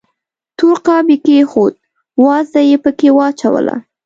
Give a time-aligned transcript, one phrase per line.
[0.57, 1.73] تور قاب یې کېښود،
[2.25, 3.75] وازده یې پکې واچوله.